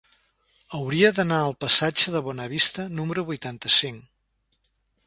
[0.77, 4.03] Hauria d'anar al passatge de Bonavista número vuitanta-cinc.